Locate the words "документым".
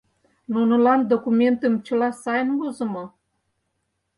1.11-1.73